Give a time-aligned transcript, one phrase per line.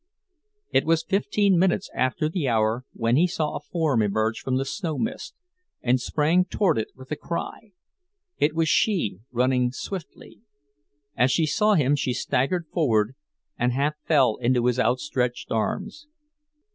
[0.71, 4.65] It was fifteen minutes after the hour when he saw a form emerge from the
[4.65, 5.35] snow mist,
[5.83, 7.73] and sprang toward it with a cry.
[8.39, 10.39] It was she, running swiftly;
[11.15, 13.13] as she saw him, she staggered forward,
[13.59, 16.07] and half fell into his outstretched arms.